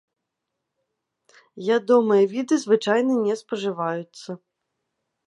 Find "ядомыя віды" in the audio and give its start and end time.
1.75-2.55